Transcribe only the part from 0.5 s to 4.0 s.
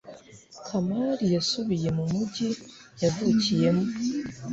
kamari yasubiye mu mujyi yavukiyemo